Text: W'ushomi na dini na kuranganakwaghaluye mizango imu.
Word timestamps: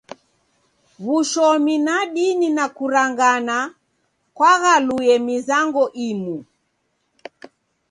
W'ushomi 1.03 1.75
na 1.85 1.97
dini 2.13 2.47
na 2.57 2.65
kuranganakwaghaluye 2.75 5.15
mizango 5.27 5.83
imu. 6.09 6.37